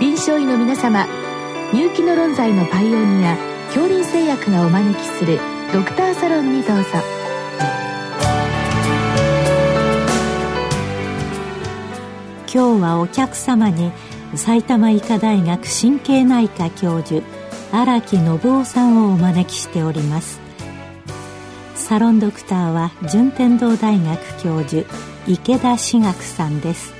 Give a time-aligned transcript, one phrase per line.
[0.00, 1.08] 臨床医の皆様
[1.72, 3.36] 入気の論剤のパイオニア
[3.66, 5.40] 恐林製薬がお招きする
[5.72, 6.84] ドクターサロンにどうぞ。
[12.50, 13.90] 今日はお客様に
[14.36, 17.22] 埼玉医科大学神経内科教授
[17.72, 20.40] 荒木信夫さんをお招きしております。
[21.74, 24.88] サロンドクターは順天堂大学教授
[25.26, 26.97] 池田志学さんです。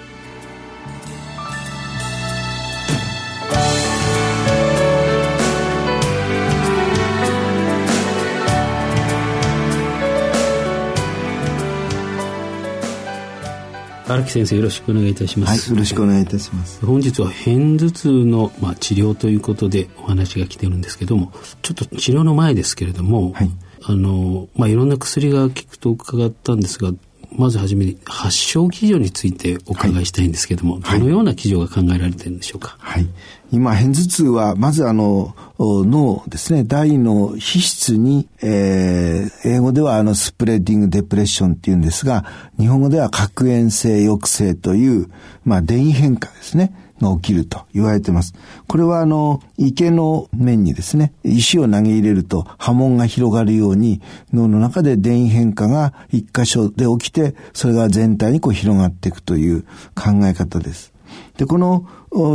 [14.09, 15.69] 荒木先生よろしくお願いいたします。
[15.69, 16.85] はい、よろしくお願いいたします。
[16.85, 23.51] 本日は片頭痛の、まあ、治療ということでお話が来てるんですけども、ちょっと治療の前ですけれども、はい、
[23.85, 26.93] あの、まあ、いろんな薬が効くと伺ったんですが、
[27.31, 32.77] まずはじめに発症基準についてお伺いしたいんですけれども、はい、どのような基準が考えられているんでしょうか？
[32.79, 33.07] はい。
[33.53, 42.25] 今、片頭痛は、まずあの、脳ですね、大の皮質に、えー、英語ではあの、スプレッディングデプレッションっていうんですが、
[42.59, 45.09] 日本語では核炎性抑制という、
[45.45, 46.73] まあ、電位変化ですね。
[47.01, 48.35] が起きると言われてます。
[48.67, 54.01] これはあの、池の面にですね、石を投げ入れると波紋が広がるように、
[54.33, 59.63] 脳の中で電位変化が一箇所で起きて、それが全体にこう広がっていくという
[59.95, 60.93] 考え方です。
[61.37, 61.87] で、この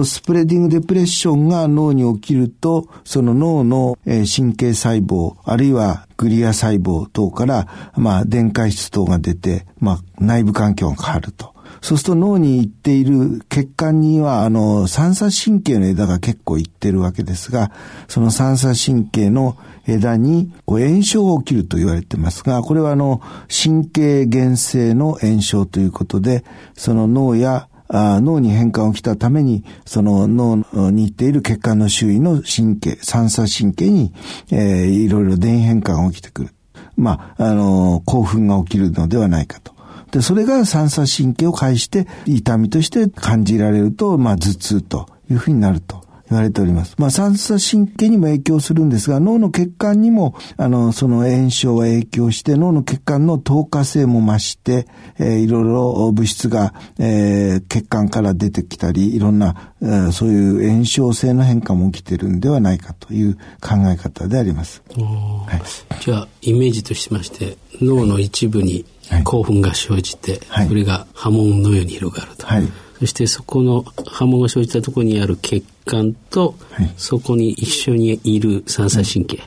[0.05, 7.67] スプレディングデプレッションが脳に起きると、その脳の神経細胞、あるいはグリア細胞等から、
[7.97, 11.52] まあ、電解質等が出て、まあ、内部環境が変わると。
[11.81, 17.71] そうすると脳に行っている血管には、あの、三叉神経の枝が結構行ってるわけですが、
[18.07, 26.43] その三叉神経の枝に炎症が起きると言われてますが、これはあの、神経原性の炎症ということで、
[26.75, 30.55] その脳やあ脳に変化が起きたために、その脳
[30.91, 34.13] に行っている血管の周囲の神経、三叉神経に、
[34.51, 36.49] えー、いろいろ電変化が起きてくる。
[36.95, 39.73] まあ、あの、興奮が起きるのではないかと。
[40.13, 46.03] で、それが三叉神経を介して痛みとして感じられると、まあ頭痛というふうになると。
[46.29, 46.95] 言われております。
[46.97, 54.87] まあ、三叉神経にも影響するんですが、脳の血管にも、あの、その炎症は影響して、脳の血管の透過性も増して、
[55.19, 64.81] えー、いろいろ物質が、えー、血管から出てきたり、いろんな、えー、そういう炎症性の変化も起きてるんではないかという考え方であります。
[64.95, 65.61] はい、
[66.01, 68.85] じゃあ、イメージとしまして、脳の一部に
[69.23, 72.45] 興奮が生じて、はい、それが波紋のように広がると。
[72.45, 72.67] はい。
[72.99, 79.43] そしてそこの波紋が生じたところにある血管と、はい、そこに一緒にいる三叉神経、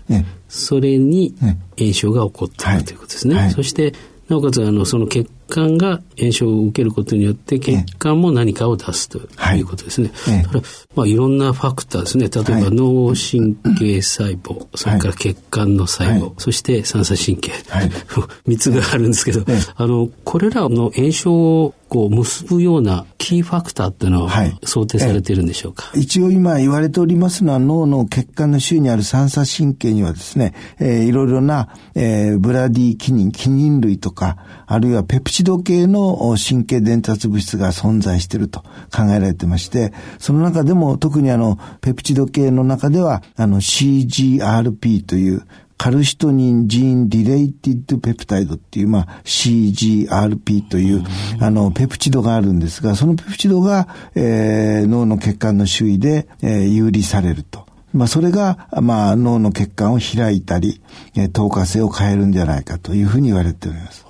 [0.49, 1.35] それに
[1.79, 3.51] 炎症が起こっているということですね。
[3.55, 3.95] そして
[4.29, 10.11] なおかつあのその血管が炎症を受けることによって血管も何かを出すということですね。
[10.15, 10.47] はい
[10.95, 12.29] まあ、いろんなファクターですね。
[12.29, 17.91] 例えば脳神経細胞、それから血管の細胞、そして三叉神経、はい、
[18.49, 19.45] 3つがあるんですけど、
[19.77, 34.37] あのこれらの炎症をこう結ぶようなキーファクターっていうのは想定されているんでしょうか、はい、一応今言われておりますのは脳の血管の周囲にある三叉神経にはですね、えー、いろいろな、えー、ブラディキニン、キニン類とか、
[34.67, 38.61] あるいはペプチド系の神経伝達物質が存在していると
[38.95, 45.47] 考えられてまして、その中でも特にあの、ペプチド系の中では、あの CGRP という
[45.79, 51.05] カルシトニンジーンリレイティッドペプタイドっていう、まあ、CGRP という、
[51.39, 57.67] あの、ペプチドがあるんですが、そのペプチドが、えー、脳の血管の周囲で、えー、有利されると。
[57.93, 60.81] まあ、それが、まあ、脳の血管を開いたり、
[61.15, 64.07] えー、透過性を変えるんじゃないかというふうに言われております。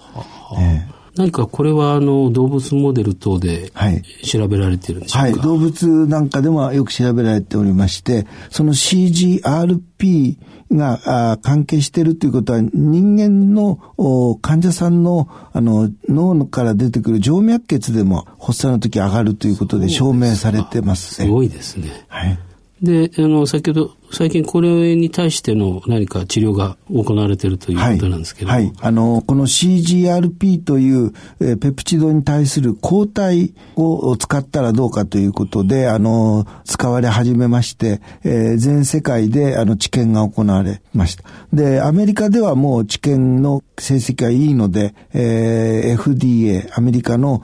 [0.59, 3.73] えー何かこれはあの動物モデル等で
[4.25, 10.37] 調べられてるんでしょうか、はい、はい、動物なんかでもよく調べられておりまして、その CGRP
[10.73, 13.79] が関係しているということは人間の
[14.43, 22.05] 患者さんのあの脳から出てくる静脈血でも発作の時上がるということで証明されてます、ね、すごいですね。
[22.09, 22.39] はい。
[22.83, 28.51] で、あの、先ほど、最近これに対しての何か治療が行われているということなんですけど。
[28.51, 41.25] はい、はい、あの、この CGRP という、えー、ペプチドに対する抗体を使ったらどうかということで、あの、使われ始めまして、えー、全世界であの治験が行われました。
[41.53, 47.43] で、アメリカではもう治験の成績がいいので、えー、FDA、アメリカの、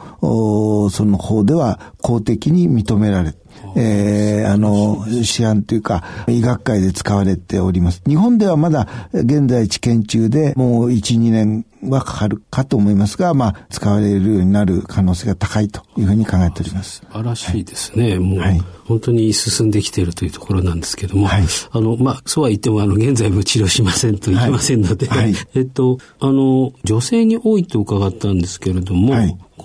[0.91, 3.35] その方では公的に認められ
[3.77, 8.03] えー、あの、試案というか、医学会で使われております。
[8.07, 16.99] 日本ではまだ現在治験中で、もう1、2年はかかるかと思いますが、まあ、使われるようになる可能性が高いというふうに考えております。
[17.01, 18.11] 素晴らしいですね。
[18.11, 25.09] はい、もう、はい、本当に進んできているというところなんですけども、はい、あの、まあ、そうは言っても、あの、現在も治療しませんといけませんので、
[25.55, 29.15] えっと、あの、女性に多いと伺ったんですけれども、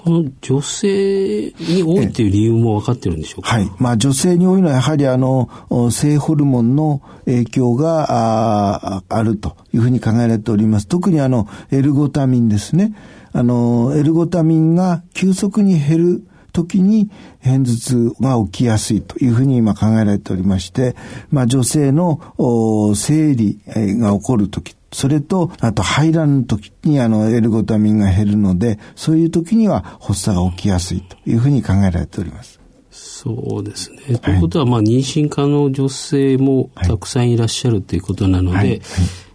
[0.07, 3.49] この女性に多いっていう理由も分かってるんでしょうか？
[3.49, 3.69] はい。
[3.77, 5.49] まあ女性に多いのはやはりあの、
[5.91, 8.05] 性ホルモンの影響が
[8.95, 10.87] ああるというふうに考えられております。
[10.87, 12.95] 特にあの、エルゴタミンですね。
[13.33, 17.11] あの、エルゴタミンが急速に減る時に
[17.43, 20.95] 片頭痛が起きやすいというふうに今考えられておりまして、
[21.31, 22.21] まあ女性の
[22.95, 32.59] 生理が起こる時それと、あと排卵の時にあのエルゴタミンが減るので、そういう時には発作が起きやすいというふうに考えられております。
[32.89, 34.01] そうですね。
[34.07, 38.67] はい、ということは、まあ、妊娠可能女性もたくさんいらっしゃるということなので、はい。
[38.69, 38.79] はい、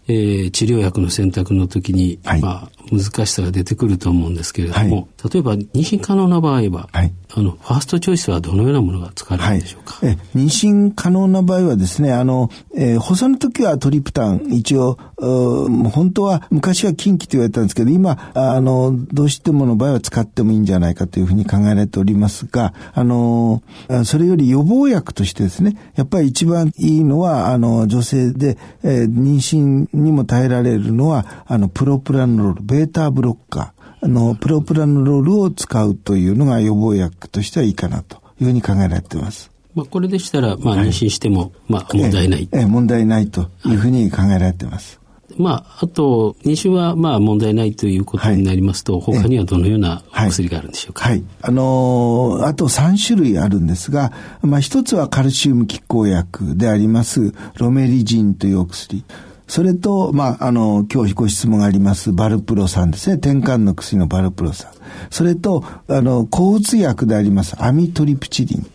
[0.09, 6.89] えー、治療薬の選択の時に、まあ、難しさが出てくると思うんですけれども、例えば妊娠可能な場合は、
[7.35, 23.63] あの、ファーストチョイスはどのようなものが使われるんでしょうか、はい、え妊娠可能な場合はですね、あの、えー、発作の時はトリプタン、一応、本当は昔は禁忌と言われたんですけど、今、あの、どうしてもの場合は使ってもいいんじゃないかというふうに考えられておりますが、あの、
[24.05, 33.72] それより予防薬としてですね、やっぱり一番いいのは、あの、女性で、えー、妊娠にも耐えられるのは、あの、プロプラノロール、ベータブロッカー。
[34.05, 39.51] あの、プロプラノロールを使うというのが予防薬としてはいいかなというふうに考えられています。
[39.75, 42.49] まあ、これでしたら、まあ、妊娠しても、はい、まあ、問題ない。
[42.53, 45.01] ええ、問題ないというふうに考えられています。
[45.39, 54.13] まあ、あと、妊娠はまあ問題ないということになりますと、はい、他にはどのようなお薬があるんでしょうか、はい、はい、あのー、あと3種類あるんですが、
[54.43, 59.05] まあ一つはカルシウム拮抗薬であります、ロメリジンというお薬。
[59.47, 63.17] それと、まあ、あの、今日ご質問があります、バルプロ酸ですね。
[63.17, 64.71] 転換の薬のバルプロ酸。
[65.11, 68.63] それと、あの、抗うつ薬であります、アミトリプチリン。
[68.63, 68.69] で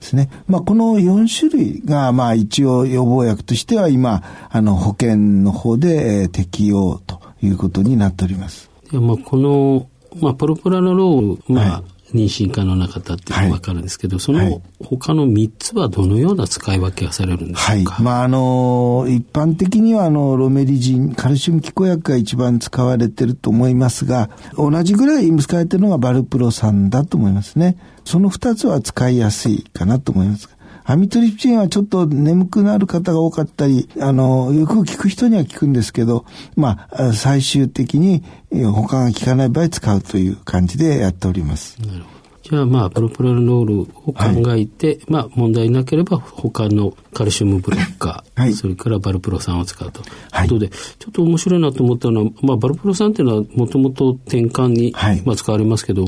[0.00, 0.30] すね。
[0.46, 8.70] まあ、この4種類が、まあ、一応予防薬としては今、あの、保険の方で、えー、適用ということになっております。
[8.92, 9.88] まあ、この、
[10.20, 27.76] まあ、プロプラノロール、まあ、はい妊娠可能な方っていうのがわかるんですけど、はい、その他の3つはどのような使い分けがされるんでしょうか、はい、まああの一般的にはあのロメリジンカルシウム拮抗薬が一番使われてると思いますが同じぐらい使われてるのがバルプロ酸だと思いますね。
[28.04, 30.48] その2つは使いやすいかなと思います
[30.90, 36.24] アミトリプチンはちょっと眠くなる方が多かったり、あの、よく聞く人には聞くんですけど、
[36.56, 41.80] まあ、最終的に他が効かない場合使うという感じでやっております。
[41.80, 42.20] なるほど。
[42.42, 44.14] じゃあまあプロプラノールを考
[44.56, 50.02] えて、はい、まあ問題なければ他のカルシウムブロッカー、はい、それからバルプロ酸を使うと。
[50.32, 54.92] はい、ということで、ちょっと面白いなと思ったのは、まあバルプロ酸っていうのはもともと転換に、
[55.24, 56.06] まあ使われますけど、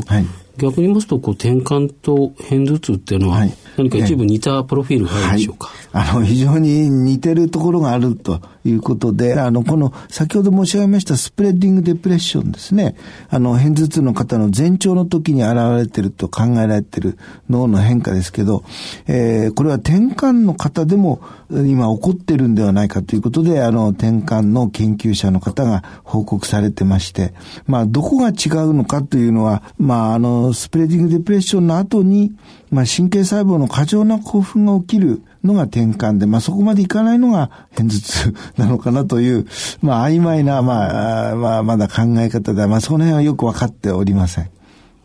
[0.59, 3.47] 逆に言いますと、こう、転換と片頭痛っていうのは、
[3.77, 12.97] 何か一部似たプロフィールがあるんでしょうか、はい、あの、非常に似てるところがあるということで、あの、この、先ほど申し上げましたスプレッディングデプレッションですね。
[13.31, 17.19] あの、片頭痛の方の前兆の時に現れてると考えられてる
[17.49, 18.65] 脳の変化ですけど、
[19.07, 21.21] えー、これは転換の方でも
[21.51, 27.35] 今起こってるんではないかということで、あの、転換の研究者の方が報告されてまして、
[27.67, 32.33] まあ、どこが違うのかというのは、まあ、あの、スプレーディングデプレッションの後に、
[32.71, 39.47] まあ、神経細胞の過剰な興奮が起きるのが転換で、まあ、そこまでいかないのが片頭痛 なのかなという、
[39.83, 44.51] まあ、曖昧な、まあ、まあ、まだ考え方で、まあ、その辺はよくわかっておりません。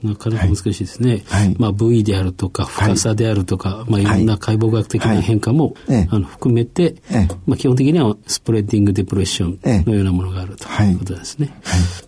[0.04, 1.24] なかなか難しいですね。
[1.28, 6.96] はい、まあ部位であるとか深さであるとか、はい、まあいろんな解剖学的な変化も、はい、あの含めて、
[7.46, 11.50] まあ基本的にはスプレッディングデプレッションのようなものがあるということですね。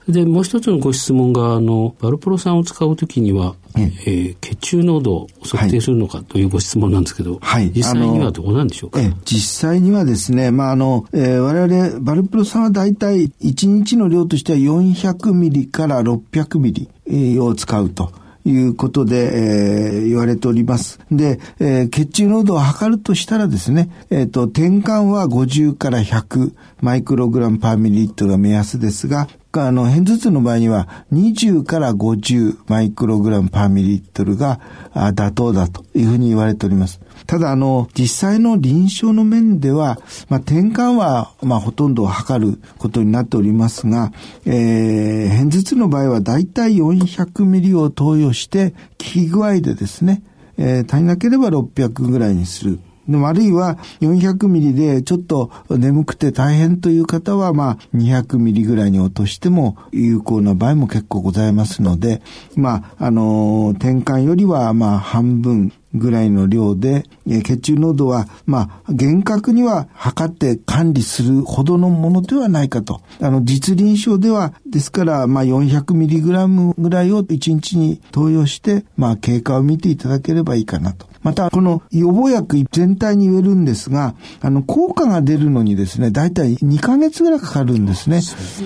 [0.08, 16.74] で、もう一つのご質問が、あの、バルプロ酸を使うときには、えー、血中濃度を測定するのかというご質問なんですけど、はい、実際にはどうなんでしょうか、実際にはですね、まあ、あの、えー、我々、バルプロ酸は大体1日の量としては400ミリから600ミ
[17.08, 18.12] リを使うと。
[18.46, 21.00] いうことで、えー、言われております。
[21.12, 34.60] で、えー、血中濃度を測るとしたらですね、えっ、ー、と、転換は50から100マイクログラムパーミリリットルが目安ですが、あの、片頭痛の場合には20から50マイクログラムパーミリリットルが
[34.94, 37.02] 妥当だというふうに言われております。
[37.26, 44.12] ただ、あの、実際の臨床の面では、まあ、転換は、まあ、ほとんど測ることになっておりますが、
[44.46, 50.22] えー、片頭痛の場合はだいたい400ミリを投与して、効き具合でですね、
[50.58, 52.80] えー、足りなければ600ぐらいにする。
[53.10, 62.22] でもあるいは400ミリでちょっと眠くて大変という方は、まあ200ミリぐらいに落としても有効な場合も結構ございますので、
[62.56, 73.02] まあ、あの、転換よりはまあ半分ぐらいの量で、血中濃度は、まあ、厳格には測って管理するほどのものではないかと。
[73.20, 81.09] あの、実臨床では、ですから、まあ、400mg ぐらいを1日に投与して、まあ、経過を見ていただければいいかなと。
[81.22, 88.22] また、この予防薬全体に言えるんですが、あの、効果が出るのにですね、だいたい2ヶ月ぐらいかかるんですね。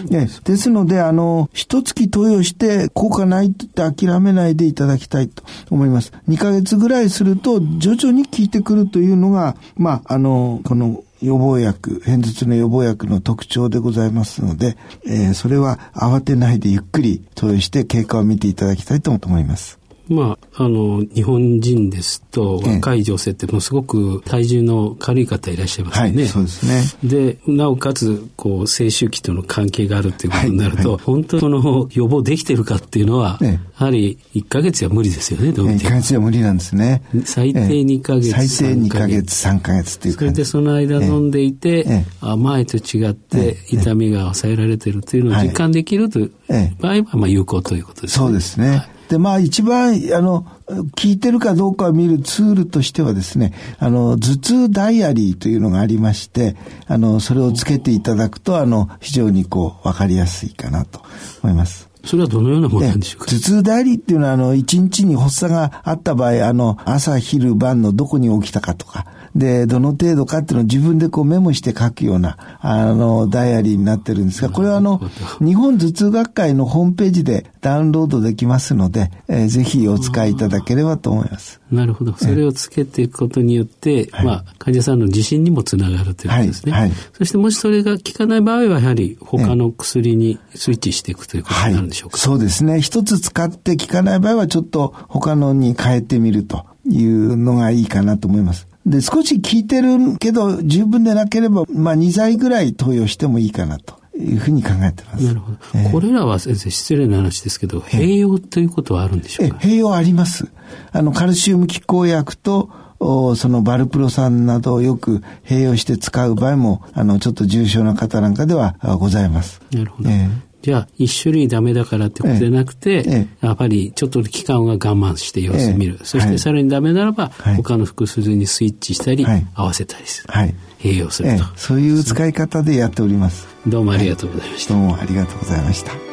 [0.10, 6.12] ねですので、あの、一月投与して効果ないって諦めないでいただきたいと思います。
[6.30, 19.80] 2ヶ月ぐらいすると、徐々に効いてくるというのが、まあ、あの、この、予防薬、偏頭痛の予防薬の特徴でございますので、えー、それは慌てないでゆっくり投与して経過を見ていただきたいと思います。
[20.10, 26.22] まあ、あの、日本人ですと、若い女性ってもうすごく体重の軽い方いらっしゃいますよね。
[26.24, 26.84] はい、そうですね。
[27.04, 37.02] で、なおかつ、こう、青周期との関係があるっていうことになると、はいはい、本当の予防できてるかっていうのは、ね、やはり1ヶ月は無理ですよね、どう見て1ヶ月は無理なんですね。
[37.26, 39.98] 最低2ヶ月、最低2ヶ月、3ヶ月。
[39.98, 46.32] っていうそれでその間飲んでいて、前と違って痛みが抑えられてるというのを実感できるという
[46.80, 48.26] 場合は、まあ有効ということですね。
[48.26, 48.88] そうですね。
[49.14, 50.48] で、まあ一番、あの、
[50.96, 56.56] 聞いてるかどうかを見るツールとしてはですね、あの、頭痛ダイアリーというのがありまして、
[56.88, 61.02] あの、それをつけていただくと、あの、非常にこう、わかりやすいかなと
[61.44, 61.90] 思います。
[62.04, 63.28] それはどのようなものなんでしょうか？
[63.28, 69.06] 頭痛代理っていうのは、あの、一日に発作があった場合、あの、朝、昼、晩のどこに起きたかとか、
[69.36, 75.02] で、どの程度かっていうのを自分でこうメモして書くような、あの、ダイアリーになってるんですが、これはあの、
[75.40, 81.62] 日本頭痛学会のホームページでダウンロードできますので、えー、ぜひお使いいただければと思います。
[81.72, 82.14] なるほど。
[82.14, 86.72] それをつけていくことによって、まあ、患者さんの自信にもつながるということですね。
[86.72, 86.82] はい。
[86.84, 92.82] はい、そしてもしそれが効かない場合は、やはり他の薬にスイッチしていくということになるんでしょうか、はい、そうですね。
[92.82, 98.68] 一つ使って効かない場合は、ちょっと他のに変えてみるというのがいいかなと思います。
[98.86, 104.02] で、少し効いてるけど、十分でなければ、まあ、2剤ぐらい投与してもいいかなと。
[104.16, 105.26] いうふうに考えてます。
[105.26, 105.58] なるほど。
[105.74, 110.50] えー、これらは先生、失礼な話ですけど、併用ということはあるんでしょうか、併用あります。
[110.92, 119.62] あの、カルシウム拮抗薬と、そのバルプロ酸などをよく併用して使う場合も、あの、ちょっと重症な方なんかではございます。
[119.72, 120.10] なるほど。
[120.10, 126.00] えーじゃあ、一種類ダメだからってことでなくて、ええ、やっぱりちょっと期間は我慢して様子見る。
[126.02, 130.34] え、そしてさらにダメならば、はい、他の複数にスイッチしたり、はい、合わせたりする。
[130.34, 130.56] はい。
[130.80, 133.46] 併用すると、そういう使い方でやっております。
[133.68, 134.74] どうもありがとうございました。
[134.74, 136.13] どうもありがとうございました。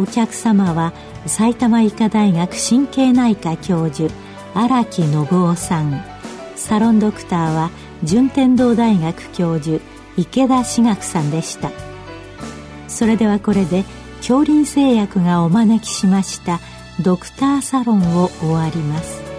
[0.00, 0.94] お客様は
[1.26, 4.12] 埼玉医科大学神経内科教授
[4.54, 6.02] 荒木信夫さん。
[6.56, 7.70] サロンドクターは
[8.02, 9.82] 順天堂大学教授
[10.16, 11.70] 池田志学さんでした。
[12.88, 13.84] それではこれで
[14.18, 16.60] 恐林製薬がお招きしました
[17.02, 19.29] ドクターサロンを終わります。